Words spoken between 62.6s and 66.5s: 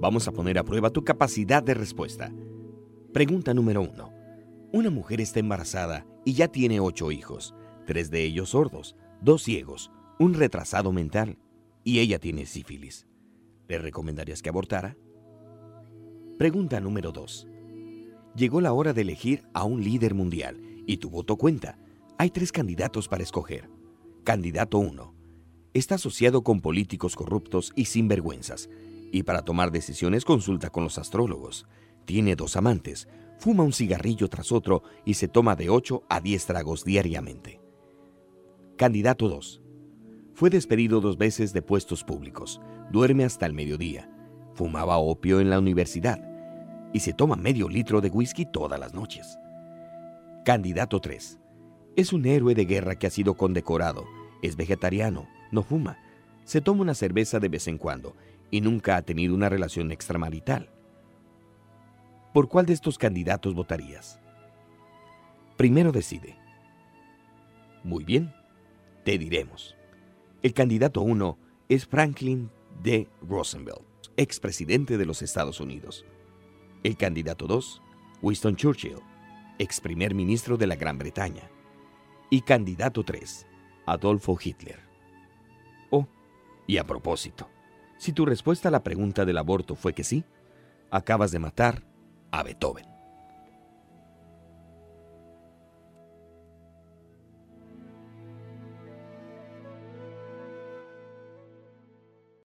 de estos candidatos votarías? Primero decide.